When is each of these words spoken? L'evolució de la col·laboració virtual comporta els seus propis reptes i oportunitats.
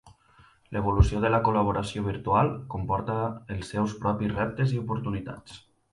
L'evolució 0.75 1.19
de 1.25 1.31
la 1.33 1.39
col·laboració 1.47 2.03
virtual 2.07 2.51
comporta 2.77 3.19
els 3.57 3.69
seus 3.75 3.95
propis 4.07 4.37
reptes 4.39 4.75
i 4.79 4.81
oportunitats. 4.87 5.61